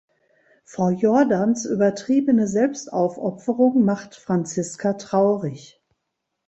Frau 0.63 0.89
Jordans 0.89 1.65
übertriebene 1.65 2.47
Selbstaufopferung 2.47 3.85
macht 3.85 4.15
Franziska 4.15 4.93
traurig. 4.93 5.79